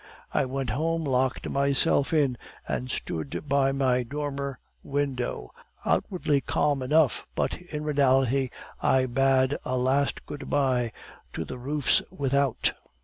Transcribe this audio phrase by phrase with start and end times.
[0.33, 2.35] I went home, locked myself in,
[2.67, 5.51] and stood by my dormer window,
[5.85, 8.49] outwardly calm enough, but in reality
[8.81, 10.91] I bade a last good bye
[11.33, 12.73] to the roofs without.